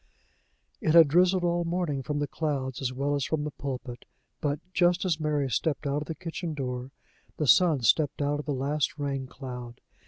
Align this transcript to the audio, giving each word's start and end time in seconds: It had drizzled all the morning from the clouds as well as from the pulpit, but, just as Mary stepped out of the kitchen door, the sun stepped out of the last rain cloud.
It 0.81 0.95
had 0.95 1.07
drizzled 1.09 1.43
all 1.43 1.63
the 1.63 1.69
morning 1.69 2.01
from 2.01 2.17
the 2.17 2.25
clouds 2.27 2.81
as 2.81 2.91
well 2.91 3.13
as 3.13 3.23
from 3.23 3.43
the 3.43 3.51
pulpit, 3.51 4.05
but, 4.39 4.59
just 4.73 5.05
as 5.05 5.19
Mary 5.19 5.47
stepped 5.47 5.85
out 5.85 6.01
of 6.01 6.07
the 6.07 6.15
kitchen 6.15 6.55
door, 6.55 6.89
the 7.37 7.45
sun 7.45 7.81
stepped 7.81 8.19
out 8.19 8.39
of 8.39 8.47
the 8.47 8.51
last 8.51 8.97
rain 8.97 9.27
cloud. 9.27 9.79